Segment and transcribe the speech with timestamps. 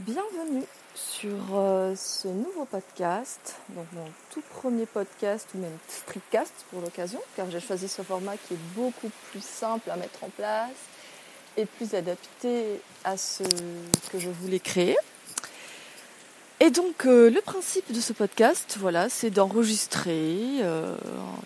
[0.00, 0.64] Bienvenue
[0.96, 7.20] sur euh, ce nouveau podcast, donc mon tout premier podcast ou même streetcast pour l'occasion,
[7.36, 10.72] car j'ai choisi ce format qui est beaucoup plus simple à mettre en place
[11.56, 13.44] et plus adapté à ce
[14.10, 14.96] que je voulais créer.
[16.58, 20.96] Et donc euh, le principe de ce podcast, voilà, c'est d'enregistrer euh,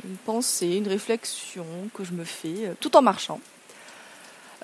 [0.04, 3.40] une pensée, une réflexion que je me fais tout en marchant.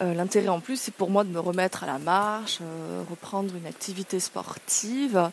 [0.01, 3.55] Euh, L'intérêt en plus, c'est pour moi de me remettre à la marche, euh, reprendre
[3.55, 5.31] une activité sportive,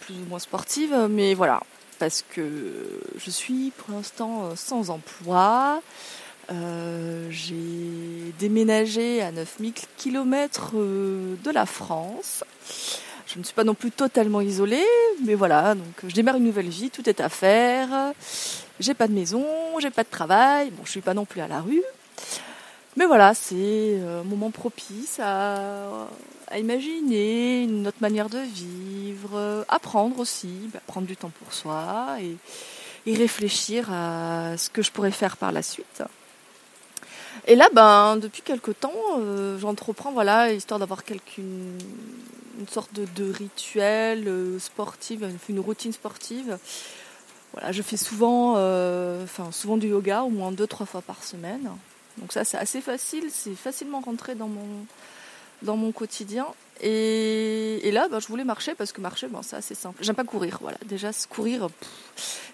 [0.00, 1.60] plus ou moins sportive, mais voilà,
[1.98, 5.82] parce que je suis pour l'instant euh, sans emploi.
[7.30, 12.44] J'ai déménagé à 9000 km de la France.
[13.26, 14.84] Je ne suis pas non plus totalement isolée,
[15.24, 18.12] mais voilà, donc je démarre une nouvelle vie, tout est à faire.
[18.80, 19.46] J'ai pas de maison,
[19.78, 21.82] j'ai pas de travail, bon, je suis pas non plus à la rue.
[22.96, 26.08] Mais voilà, c'est un moment propice à,
[26.48, 32.18] à imaginer une autre manière de vivre, apprendre aussi, bah, prendre du temps pour soi
[32.20, 32.36] et,
[33.10, 36.02] et réfléchir à ce que je pourrais faire par la suite.
[37.46, 41.02] Et là, ben, depuis quelque temps, euh, j'entreprends, voilà, histoire d'avoir
[41.38, 41.78] une,
[42.60, 46.58] une sorte de, de rituel euh, sportif, une routine sportive.
[47.52, 51.24] Voilà, je fais souvent, euh, enfin, souvent du yoga, au moins deux, trois fois par
[51.24, 51.70] semaine.
[52.18, 54.86] Donc ça, c'est assez facile, c'est facilement rentré dans mon,
[55.62, 56.46] dans mon quotidien.
[56.80, 60.02] Et, là, ben, je voulais marcher parce que marcher, ben, c'est assez simple.
[60.02, 60.78] J'aime pas courir, voilà.
[60.86, 61.68] Déjà, courir,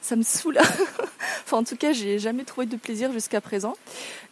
[0.03, 0.59] ça me saoule.
[1.45, 3.75] enfin, en tout cas, j'ai jamais trouvé de plaisir jusqu'à présent.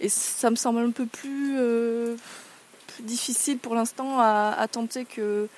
[0.00, 2.16] Et ça me semble un peu plus, euh,
[3.00, 5.48] difficile pour l'instant à, tenter que,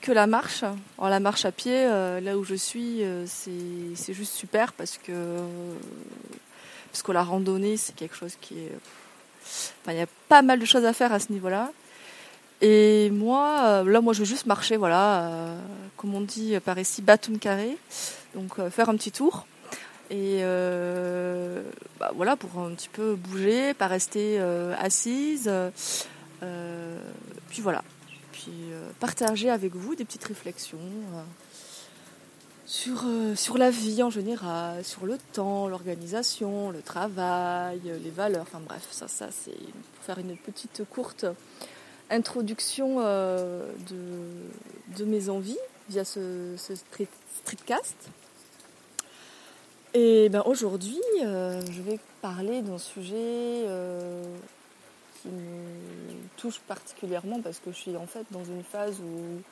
[0.00, 0.62] que la marche.
[0.62, 4.98] Alors, la marche à pied, euh, là où je suis, euh, c'est juste super parce
[4.98, 5.12] que
[6.94, 8.72] parce que la randonnée, c'est quelque chose qui est.
[9.88, 11.72] Il y a pas mal de choses à faire à ce niveau-là.
[12.60, 15.58] Et moi, là, moi, je veux juste marcher, voilà, euh,
[15.96, 17.76] comme on dit par ici, bâton carré.
[18.36, 19.44] Donc, euh, faire un petit tour.
[20.08, 21.64] Et euh,
[21.98, 24.38] bah, voilà, pour un petit peu bouger, pas rester
[24.78, 25.50] assise.
[26.40, 27.82] puis voilà.
[28.30, 28.52] Puis
[29.00, 30.78] partager avec vous des petites réflexions
[32.66, 38.42] sur, euh, sur la vie en général, sur le temps, l'organisation, le travail, les valeurs,
[38.42, 41.26] enfin bref, ça, ça c'est pour faire une petite courte
[42.10, 43.70] introduction euh,
[44.96, 45.58] de, mes envies
[45.90, 47.96] via ce, ce street, streetcast.
[49.92, 53.66] Et ben aujourd'hui, euh, je vais parler d'un sujet
[55.20, 59.42] qui me touche particulièrement parce que je suis en fait dans une phase où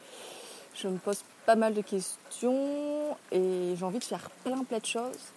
[0.74, 4.86] je me pose pas mal de questions et j'ai envie de faire plein plein de
[4.86, 5.32] choses,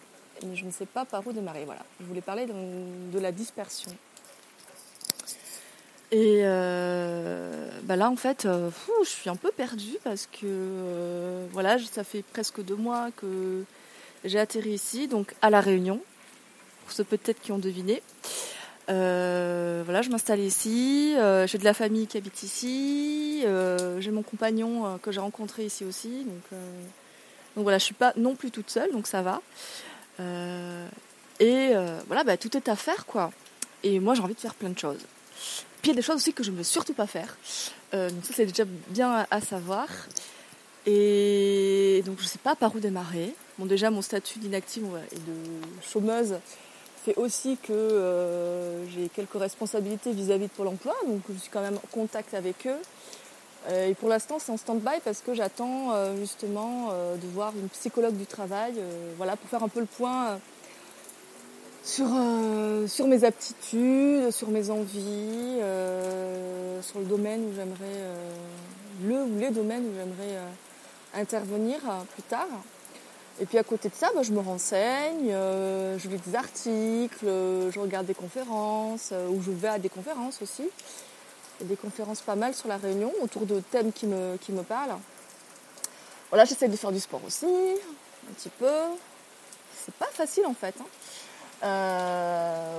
[0.46, 1.66] mais je ne sais pas par où démarrer.
[1.66, 3.92] Voilà, je voulais parler de, la dispersion.
[6.12, 8.70] Et euh, bah là, en fait, euh,
[9.04, 13.64] je suis un peu perdue parce que euh, voilà, ça fait presque deux mois que
[14.24, 16.00] j'ai atterri ici, donc à la Réunion,
[16.84, 18.02] pour ceux peut-être qui ont deviné.
[18.90, 21.16] Euh, voilà, je m'installe ici.
[21.18, 23.42] Euh, j'ai de la famille qui habite ici.
[23.46, 26.24] Euh, j'ai mon compagnon que j'ai rencontré ici aussi.
[26.24, 26.60] Donc,
[27.56, 29.42] donc, voilà, je suis pas non plus toute seule, donc ça va.
[31.40, 31.74] et
[32.08, 33.32] voilà, bah, tout est à faire, quoi.
[33.84, 35.06] Et moi, j'ai envie de faire plein de choses.
[35.82, 37.38] Puis il y a des choses aussi que je ne veux surtout pas faire.
[37.94, 39.88] donc ça, c'est déjà bien à, à savoir.
[40.86, 43.34] Et donc, je ne sais pas par où démarrer.
[43.58, 46.36] Bon, déjà, mon statut d'inactive et de chômeuse
[47.06, 51.52] fait aussi que euh, j'ai quelques responsabilités vis-à-vis -vis de Pôle emploi, donc je suis
[51.52, 52.82] quand même en contact avec eux.
[53.70, 56.90] Euh, et pour l'instant, c'est en stand-by parce que j'attends euh, justement
[57.24, 58.74] de voir une psychologue du travail,
[59.18, 60.40] voilà, pour faire un peu le point
[61.84, 62.10] sur,
[62.88, 65.60] sur mes aptitudes, sur mes envies,
[66.88, 68.00] sur le domaine où j'aimerais,
[69.08, 70.36] le ou les domaines où j'aimerais
[71.14, 71.80] intervenir
[72.14, 72.54] plus tard.
[73.42, 77.26] Et puis à côté de ça, bah, je me renseigne, euh, je lis des articles,
[77.26, 80.64] euh, je regarde des conférences, euh, ou je vais à des conférences aussi.
[81.60, 84.38] Il y a des conférences pas mal sur la Réunion, autour de thèmes qui me,
[84.38, 84.98] qui me parlent.
[86.30, 88.72] Voilà, j'essaie de faire du sport aussi, un petit peu.
[89.86, 90.76] C'est pas facile en fait.
[90.80, 90.86] Hein.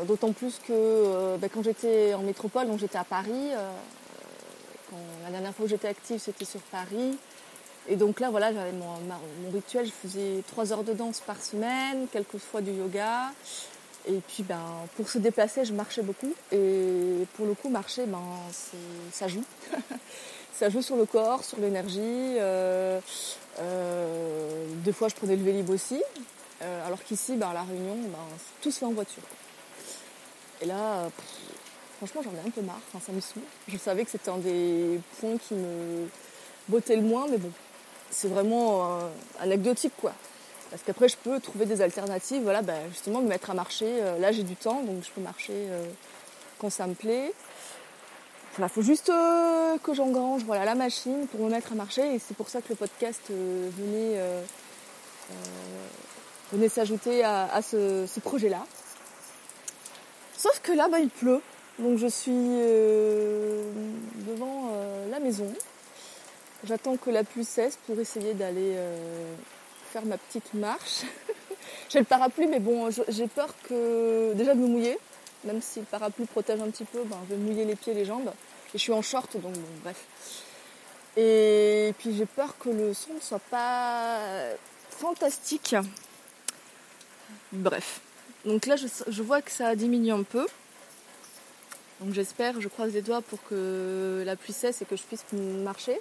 [0.06, 3.50] D'autant plus que bah, quand j'étais en métropole, donc j'étais à Paris,
[5.24, 7.18] la dernière fois que j'étais active, c'était sur Paris.
[7.88, 8.86] Et donc là, voilà, j'avais mon,
[9.52, 9.86] rituel.
[9.86, 13.32] Je faisais trois heures de danse par semaine, quelques fois du yoga.
[14.08, 14.60] Et puis, ben,
[14.96, 16.32] pour se déplacer, je marchais beaucoup.
[16.52, 18.22] Et pour le coup, marcher, ben,
[19.12, 19.44] ça joue.
[20.52, 22.00] ça joue sur le corps, sur l'énergie.
[22.00, 23.00] Euh,
[23.60, 26.02] euh, deux fois, je prenais le vélib aussi.
[26.62, 28.18] Euh, alors qu'ici, ben, à La Réunion, ben,
[28.62, 29.22] tout se fait en voiture.
[30.62, 31.08] Et là,
[31.98, 32.80] franchement, j'en ai un peu marre.
[33.04, 33.42] Ça me saoule.
[33.68, 36.08] Je savais que c'était un des points qui me
[36.68, 37.50] botter le moins, mais bon,
[38.10, 38.98] c'est vraiment
[39.40, 40.12] anecdotique quoi.
[40.70, 44.00] Parce qu'après, je peux trouver des alternatives, voilà, ben, justement, me mettre à marcher.
[44.18, 45.68] là, j'ai du temps, donc je peux marcher
[46.58, 47.32] quand ça me plaît.
[48.56, 52.14] Voilà, faut juste que j'engrange voilà, la machine pour me mettre à marcher.
[52.14, 54.20] Et c'est pour ça que le podcast venait,
[56.52, 58.66] venait s'ajouter à, ce, projet-là.
[60.36, 61.40] Sauf que là, bah, il pleut.
[61.78, 62.32] Donc je suis
[64.26, 64.72] devant
[65.10, 65.52] la maison.
[66.66, 69.34] J'attends que la pluie cesse pour essayer d'aller euh,
[69.92, 71.02] faire ma petite marche.
[71.88, 74.98] j'ai le parapluie, mais bon, j'ai peur que déjà de me mouiller.
[75.44, 77.96] Même si le parapluie protège un petit peu, ben, je vais mouiller les pieds et
[77.96, 78.32] les jambes.
[78.74, 79.54] Et je suis en short, donc
[79.84, 80.04] bref.
[81.16, 84.18] Et puis j'ai peur que le son ne soit pas
[84.90, 85.76] fantastique.
[87.52, 88.00] Bref.
[88.44, 90.46] Donc là, je, je vois que ça a diminué un peu.
[92.00, 95.24] Donc j'espère, je croise les doigts pour que la pluie cesse et que je puisse
[95.32, 96.00] marcher.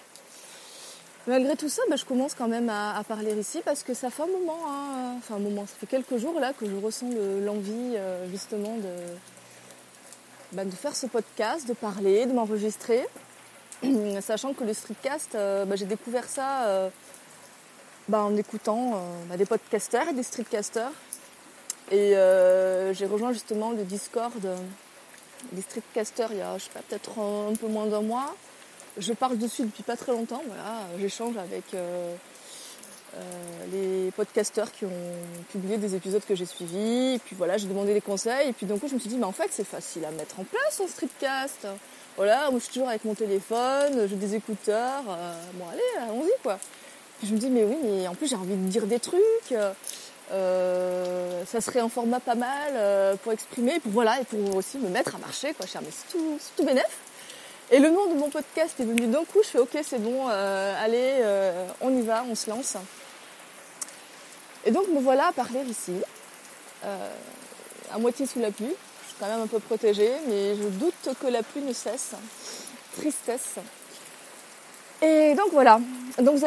[1.27, 4.21] Malgré tout ça, bah, je commence quand même à, parler ici parce que ça fait
[4.21, 7.09] un moment, hein, enfin un moment, ça fait quelques jours là que je ressens
[7.41, 8.93] l'envie euh, justement de,
[10.51, 13.07] bah, de faire ce podcast, de parler, de m'enregistrer.
[14.21, 16.89] Sachant que le streetcast, euh, bah, j'ai découvert ça euh,
[18.13, 19.01] en écoutant
[19.35, 20.91] des podcasters et des streetcasters.
[21.91, 22.11] Et
[22.93, 24.33] j'ai rejoint justement le Discord
[25.51, 28.35] des streetcasters il y a, je sais pas, peut-être un peu moins d'un mois
[28.97, 30.41] je parle dessus depuis pas très longtemps.
[30.47, 32.15] Voilà, j'échange avec euh,
[33.15, 33.19] euh,
[33.71, 34.89] les podcasteurs qui ont
[35.51, 37.15] publié des épisodes que j'ai suivis.
[37.15, 38.49] Et puis voilà, j'ai demandé des conseils.
[38.49, 40.39] Et puis d'un coup, je me suis dit, mais en fait, c'est facile à mettre
[40.39, 41.67] en place un streetcast.
[42.15, 45.03] Voilà, moi je suis toujours avec mon téléphone, j'ai des écouteurs.
[45.09, 46.57] Euh, bon, allez, allons-y quoi.
[47.19, 49.21] Puis je me dis, mais oui, mais en plus j'ai envie de dire des trucs.
[49.49, 55.15] ça serait un format pas mal pour exprimer, pour voilà, et pour aussi me mettre
[55.15, 55.65] à marcher, quoi.
[55.81, 57.04] Mais c'est tout, tout bénef.
[57.71, 60.27] Et le nom de mon podcast est venu d'un coup, je fais ok c'est bon,
[60.29, 62.75] euh, allez, euh, on y va, on se lance.
[64.65, 65.93] Et donc me voilà à parler ici,
[66.83, 67.09] euh,
[67.91, 68.67] à moitié sous la pluie.
[68.67, 72.11] Je suis quand même un peu protégée, mais je doute que la pluie ne cesse.
[72.97, 73.55] Tristesse.
[75.01, 75.79] Et donc voilà.
[76.19, 76.39] Donc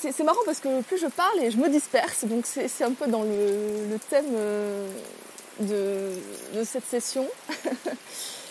[0.00, 3.06] c'est marrant parce que plus je parle et je me disperse, donc c'est un peu
[3.06, 4.32] dans le, thème
[5.60, 7.28] de cette session.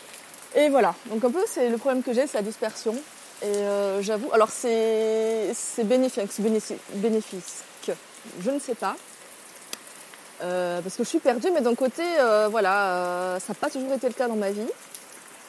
[0.55, 2.95] Et voilà, donc un peu c'est le problème que j'ai, c'est la dispersion.
[3.41, 5.53] Et euh, j'avoue, alors c'est
[5.83, 6.29] bénéfique,
[6.93, 7.91] bénéfice, que
[8.39, 8.95] je ne sais pas.
[10.41, 13.93] Euh, parce que je suis perdue, mais d'un côté, euh, voilà, ça n'a pas toujours
[13.93, 14.67] été le cas dans ma vie.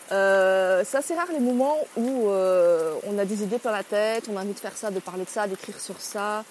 [0.08, 4.40] c'est assez rare les moments où on a des idées plein la tête, on a
[4.40, 6.44] envie de faire ça, de parler de ça, d'écrire sur ça.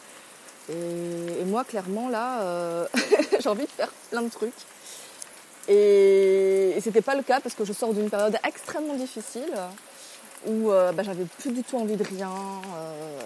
[0.69, 2.87] et moi, clairement, là,
[3.39, 4.53] j'ai envie de faire plein de trucs.
[5.67, 9.53] Et, c'était pas le cas parce que je sors d'une période extrêmement difficile
[10.45, 12.29] où euh, bah, j'avais plus du tout envie de rien.
[12.29, 13.21] Euh,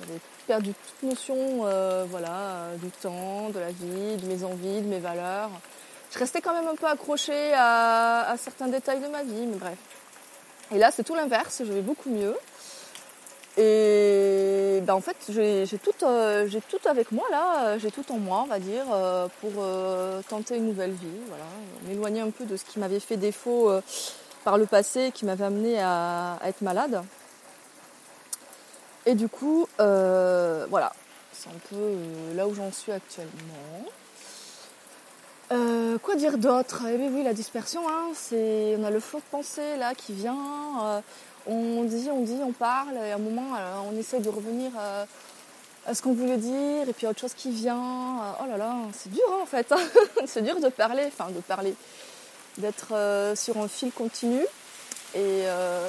[0.00, 0.18] j'avais
[0.48, 4.98] perdu toute notion euh, voilà, du temps, de la vie, de mes envies, de mes
[4.98, 5.50] valeurs.
[6.10, 9.56] Je restais quand même un peu accrochée à, à certains détails de ma vie, mais
[9.56, 9.78] bref.
[10.72, 12.34] Et là, c'est tout l'inverse, je vais beaucoup mieux.
[13.56, 14.43] Et
[14.84, 18.42] ben en fait, j'ai tout, euh, j'ai tout avec moi là, j'ai tout en moi,
[18.44, 21.44] on va dire, euh, pour euh, tenter une nouvelle vie, voilà,
[21.88, 23.72] m'éloigner un peu de ce qui m'avait fait défaut
[24.44, 27.02] par le passé, qui m'avait amené à, être malade.
[29.06, 30.92] Et du coup, voilà,
[31.32, 31.96] c'est un peu
[32.34, 33.32] là où j'en suis actuellement.
[36.02, 36.82] quoi dire d'autre?
[36.92, 40.12] Eh bien oui, la dispersion, hein, c'est, on a le flot de pensée là qui
[40.12, 41.02] vient
[41.46, 44.70] on dit, on dit, on parle, et à un moment, euh, on essaie de revenir
[44.78, 45.04] euh,
[45.86, 47.76] à ce qu'on voulait dire, et puis autre chose qui vient.
[47.76, 49.72] Euh, oh là là, c'est dur hein, en fait.
[50.26, 51.74] c'est dur de parler, enfin de parler,
[52.58, 54.40] d'être sur un fil continu.
[55.14, 55.44] Et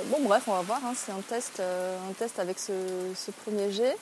[0.08, 0.82] bon, bref, on va voir.
[0.86, 1.60] Hein, c'est un test,
[2.40, 3.98] avec ce, premier jet.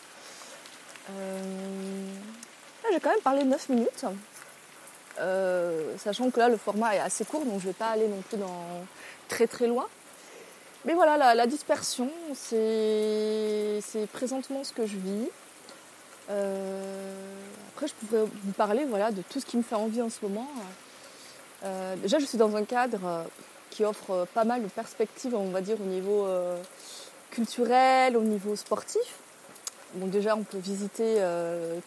[2.92, 4.06] j'ai quand même parlé 9 minutes.
[5.98, 8.22] sachant que là le format est assez court donc je ne vais pas aller non
[8.22, 8.40] plus
[9.30, 9.88] très très loin
[10.86, 13.80] mais voilà, la, dispersion, c'est
[14.12, 15.30] présentement ce que je vis.
[16.30, 17.14] Euh,
[17.74, 20.20] après, je pourrais vous parler voilà, de tout ce qui me fait envie en ce
[20.24, 20.48] moment.
[21.64, 23.26] Euh, déjà, je suis dans un cadre
[23.70, 26.62] qui offre pas mal de perspectives, on va dire, au niveau euh,
[27.32, 29.20] culturel, au niveau sportif.
[29.96, 31.24] Bon, déjà, on peut visiter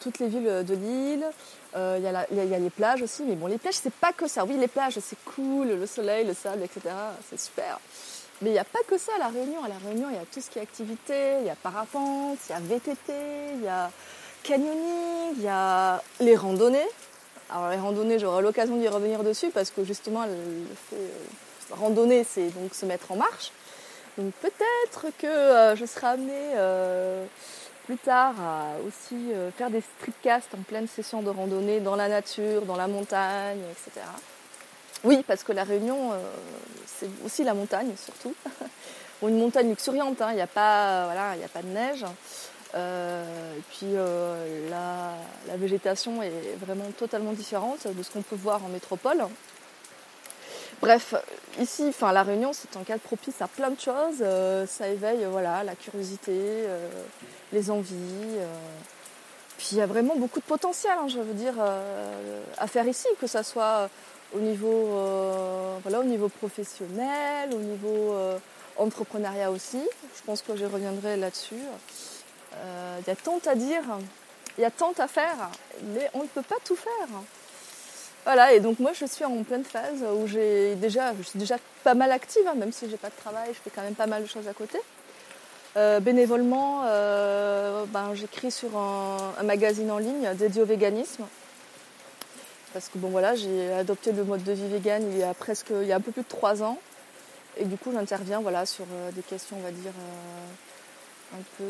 [0.00, 1.26] toutes les villes de l'île.
[1.74, 4.44] Il y, y, a les plages aussi, mais bon, les plages, c'est pas que ça.
[4.44, 6.94] Oui, les plages, c'est cool, le soleil, le sable, etc.
[7.28, 7.80] C'est super.
[8.42, 9.64] Mais il n'y a pas que ça à La Réunion.
[9.64, 12.38] À La Réunion, il y a tout ce qui est activité, il y a parapente,
[12.48, 13.12] il y a VTT,
[13.54, 13.90] il y a
[14.42, 16.88] canyoning, il y a les randonnées.
[17.50, 22.24] Alors les randonnées, j'aurai l'occasion d'y revenir dessus parce que justement, le fait, euh, randonner,
[22.24, 23.52] c'est donc se mettre en marche.
[24.18, 26.54] Donc peut-être que je serai amenée
[27.84, 32.62] plus tard à aussi faire des streetcasts en pleine session de randonnée dans la nature,
[32.62, 34.06] dans la montagne, etc.
[35.04, 36.12] Oui, parce que la Réunion,
[36.86, 38.34] c'est aussi la montagne surtout.
[39.22, 40.28] une montagne luxuriante, hein.
[40.30, 42.04] il n'y a, pas, voilà, a pas de neige.
[42.74, 43.94] et puis
[44.70, 49.26] la, végétation est vraiment totalement différente de ce qu'on peut voir en métropole.
[50.80, 51.14] Bref,
[51.58, 54.18] ici, enfin, la Réunion, c'est un cadre propice à plein de choses.
[54.20, 56.88] Euh, ça éveille voilà, la curiosité, euh,
[57.52, 57.94] les envies.
[58.38, 58.46] Euh.
[59.56, 61.54] Puis il y a vraiment beaucoup de potentiel, hein, je veux dire,
[62.58, 63.88] à faire ici, que ce soit
[64.34, 68.14] au niveau, voilà, au niveau professionnel, au niveau
[68.76, 69.82] entrepreneuriat aussi.
[70.16, 71.62] Je pense que je reviendrai là-dessus.
[72.52, 73.84] Il y a tant à dire,
[74.58, 75.50] il y a tant à faire,
[75.94, 77.08] mais on ne peut pas tout faire.
[78.24, 81.58] Voilà, et donc moi je suis en pleine phase où j'ai déjà, je suis déjà
[81.84, 84.08] pas mal active, hein, même si j'ai pas de travail, je fais quand même pas
[84.08, 84.78] mal de choses à côté.
[85.76, 91.24] Euh, bénévolement, euh, ben, j'écris sur un, magazine en ligne dédié au véganisme.
[92.72, 95.70] Parce que bon voilà, j'ai adopté le mode de vie vegan il y a presque,
[95.70, 96.78] il y a un peu plus de trois ans.
[97.56, 99.92] Et du coup j'interviens voilà, sur euh, des questions, on va dire,
[101.32, 101.64] un peu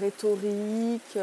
[0.00, 1.18] rhétoriques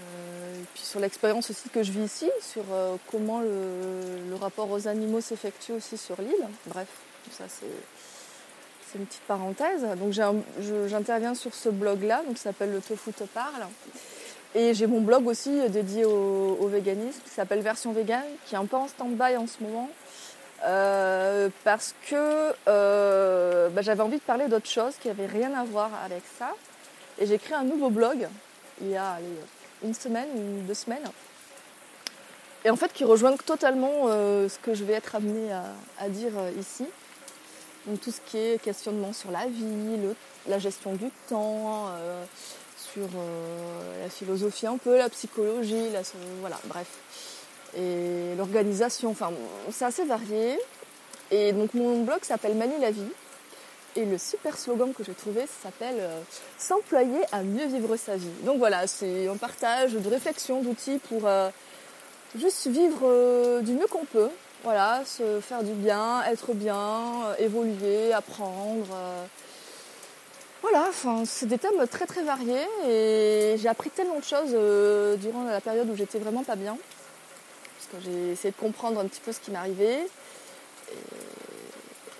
[0.00, 4.70] euh, et puis sur l'expérience aussi que je vis ici, sur euh, comment le, rapport
[4.70, 6.48] aux animaux s'effectue aussi sur l'île.
[6.66, 6.88] Bref,
[7.30, 9.82] ça c'est une petite parenthèse.
[9.98, 10.12] Donc
[10.88, 13.66] j'interviens sur ce blog-là, donc ça s'appelle Le Tofu te parle.
[14.54, 18.66] Et j'ai mon blog aussi dédié au, véganisme qui s'appelle Version Vegan, qui est un
[18.66, 19.88] peu en stand-by en ce moment.
[20.66, 25.90] Euh, parce que bah, j'avais envie de parler d'autre chose qui n'avait rien à voir
[26.04, 26.52] avec ça.
[27.18, 28.28] Et j'ai créé un nouveau blog
[28.80, 29.18] il y a
[29.84, 31.04] une semaine ou deux semaines.
[32.64, 35.50] Et en fait, qui rejoignent totalement euh, ce que je vais être amenée
[35.98, 36.86] à, dire euh, ici.
[37.86, 39.96] Donc tout ce qui est questionnement sur la vie,
[40.46, 42.24] la gestion du temps, euh,
[42.92, 43.08] sur
[44.02, 45.86] la philosophie un peu, la psychologie,
[46.40, 46.88] voilà, bref.
[47.76, 49.30] Et l'organisation, enfin,
[49.70, 50.58] c'est assez varié.
[51.30, 53.12] Et donc mon blog s'appelle Manie la vie.
[53.96, 56.20] Et le super slogan que j'ai trouvé s'appelle euh,
[56.58, 58.30] S'employer à mieux vivre sa vie.
[58.44, 61.50] Donc voilà, c'est un partage de réflexions, d'outils pour euh,
[62.38, 64.28] juste vivre euh, du mieux qu'on peut.
[64.62, 68.86] Voilà, se faire du bien, être bien, évoluer, apprendre.
[70.62, 74.50] Voilà, enfin, c'est des thèmes très très variés et j'ai appris tellement de choses
[75.20, 76.76] durant la période où j'étais vraiment pas bien.
[77.78, 80.06] Parce que j'ai essayé de comprendre un petit peu ce qui m'arrivait.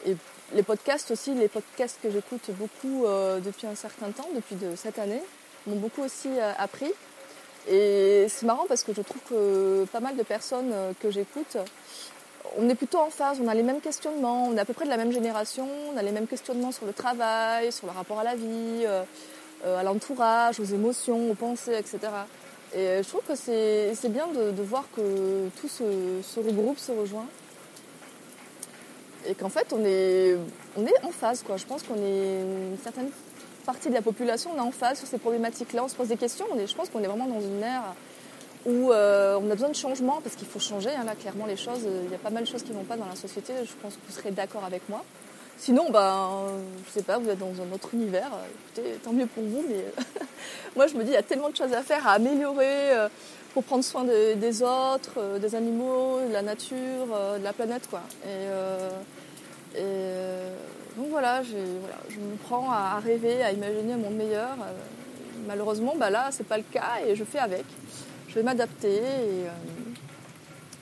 [0.07, 0.17] et
[0.55, 4.75] les podcasts aussi, les podcasts que j'écoute beaucoup euh, depuis un certain temps, depuis de
[4.77, 5.23] cette année,
[5.67, 6.91] m'ont beaucoup aussi euh, appris.
[7.69, 11.57] Et c'est marrant parce que je trouve que pas mal de personnes euh, que j'écoute,
[12.59, 14.85] on est plutôt en phase, on a les mêmes questionnements, on est à peu près
[14.85, 18.19] de la même génération, on a les mêmes questionnements sur le travail, sur le rapport
[18.19, 18.87] à la vie,
[19.65, 21.99] à l'entourage, aux émotions, aux pensées, etc.
[22.75, 27.27] Et je trouve que c'est bien de, voir que tout se, se regroupe, se rejoint
[29.27, 30.37] et qu'en fait on est,
[30.77, 31.43] on est en phase.
[31.43, 31.57] Quoi.
[31.57, 33.11] Je pense qu'on est une certaine
[33.67, 36.17] partie de la population, on est en phase sur ces problématiques-là, on se pose des
[36.17, 36.47] questions.
[36.53, 37.95] On est, je pense qu'on est vraiment dans une ère
[38.67, 40.91] où euh, on a besoin de changement parce qu'il faut changer.
[40.91, 42.85] Hein, là, clairement, les choses, il y a pas mal de choses qui ne vont
[42.85, 43.53] pas dans la société.
[43.65, 45.03] Je pense que vous serez d'accord avec moi.
[45.57, 46.31] Sinon, ben,
[46.87, 48.31] je sais pas, vous êtes dans un autre univers.
[48.75, 49.65] Écoutez, tant mieux pour vous.
[49.69, 49.85] Mais
[50.77, 52.93] moi, je me dis, il y a tellement de choses à faire, à améliorer.
[52.93, 53.09] Euh,
[53.53, 56.77] pour prendre soin des autres, euh, des animaux, de la nature,
[57.13, 57.89] euh, de la planète.
[57.89, 58.03] Quoi.
[58.25, 58.91] Et, euh,
[60.97, 64.57] donc voilà, je me prends à, rêver, à imaginer monde meilleur.
[65.47, 67.65] malheureusement, bah là, c'est pas le cas et je fais avec.
[68.31, 69.45] Je vais m'adapter et,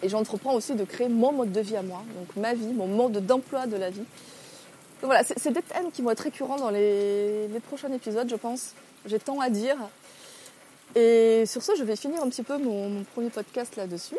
[0.07, 2.87] et j'entreprends aussi de créer mon mode de vie à moi, donc ma vie, mon
[2.87, 4.05] mode d'emploi de la vie.
[5.01, 8.37] Donc voilà, c'est des thèmes qui vont être récurrents dans les, les prochains épisodes, je
[8.37, 8.75] pense.
[9.07, 9.77] J'ai tant à dire.
[10.97, 14.17] Et sur ce, je vais finir un petit peu mon, premier podcast là-dessus.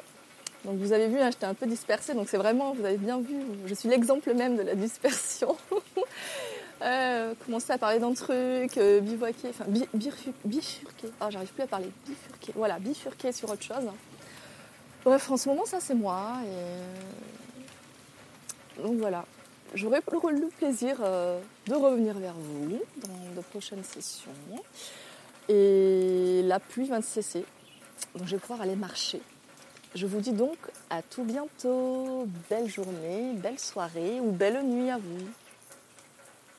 [0.65, 3.19] Donc vous avez vu, hein, j'étais un peu dispersée, donc c'est vraiment, vous avez bien
[3.19, 5.55] vu, je suis l'exemple même de la dispersion.
[6.81, 11.91] euh, commencer à parler d'un truc, euh, bivouaquer, enfin bifurquer, ah j'arrive plus à parler,
[12.07, 13.91] bifurquer, voilà, bifurquer sur autre chose.
[15.03, 16.37] Bref, en ce moment, ça c'est moi.
[18.77, 18.81] Et...
[18.81, 19.25] Donc voilà,
[19.73, 24.31] j'aurai le plaisir euh, de revenir vers vous dans de prochaines sessions.
[25.49, 27.43] Et la pluie de cesser.
[28.15, 29.21] Donc je vais pouvoir aller marcher.
[29.95, 30.57] Je vous dis donc
[30.89, 32.27] à tout bientôt.
[32.49, 35.27] Belle journée, belle soirée ou belle nuit à vous.